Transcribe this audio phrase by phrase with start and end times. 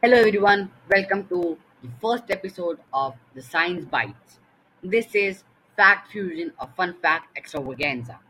[0.00, 4.38] Hello everyone, welcome to the first episode of the Science Bites.
[4.80, 5.42] This is
[5.76, 8.20] Fact Fusion, a fun fact extravaganza.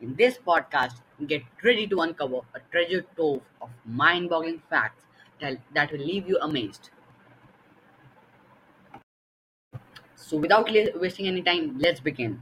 [0.00, 5.02] In this podcast, get ready to uncover a treasure trove of mind boggling facts
[5.40, 6.90] that, that will leave you amazed.
[10.14, 12.40] So, without wasting any time, let's begin.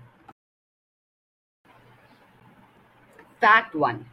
[3.41, 4.05] Fact 1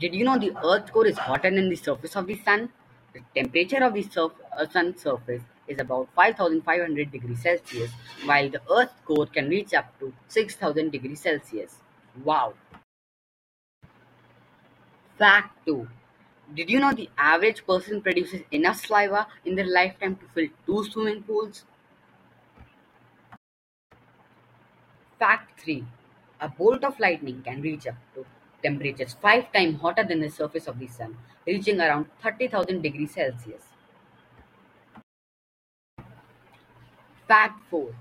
[0.00, 2.70] Did you know the Earth's core is hotter than the surface of the Sun?
[3.14, 7.92] The temperature of the uh, Sun's surface is about 5500 degrees Celsius,
[8.24, 11.76] while the Earth's core can reach up to 6000 degrees Celsius.
[12.24, 12.54] Wow!
[15.16, 15.88] Fact 2
[16.56, 20.90] Did you know the average person produces enough saliva in their lifetime to fill two
[20.90, 21.64] swimming pools?
[25.20, 25.84] Fact 3
[26.40, 28.26] A bolt of lightning can reach up to
[28.64, 33.64] temperatures 5 times hotter than the surface of the sun, reaching around 30,000 degrees Celsius.
[37.26, 37.92] Fact 4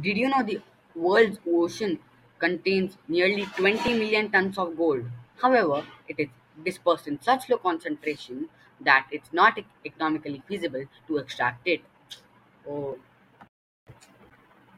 [0.00, 0.62] Did you know the
[0.94, 1.98] world's ocean
[2.38, 5.04] contains nearly 20 million tons of gold?
[5.42, 6.28] However, it is
[6.64, 8.48] dispersed in such low concentration
[8.80, 11.82] that it's not economically feasible to extract it.
[12.66, 12.98] Oh.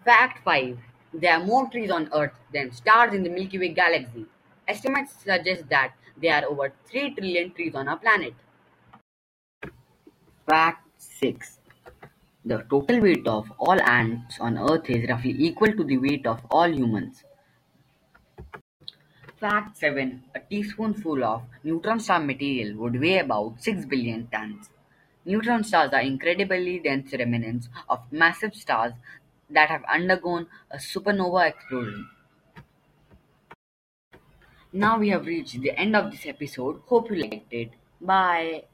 [0.05, 0.79] Fact 5
[1.15, 4.27] There are more trees on Earth than stars in the Milky Way galaxy.
[4.73, 8.33] Estimates suggest that there are over 3 trillion trees on our planet.
[10.49, 11.59] Fact 6
[12.47, 16.41] The total weight of all ants on Earth is roughly equal to the weight of
[16.51, 17.23] all humans.
[19.39, 24.71] Fact 7 A teaspoonful of neutron star material would weigh about 6 billion tons.
[25.27, 28.95] Neutron stars are incredibly dense remnants of massive stars
[29.51, 32.09] that have undergone a supernova explosion.
[34.73, 36.83] Now we have reached the end of this episode.
[36.87, 37.71] Hope you liked it.
[38.01, 38.65] Bye.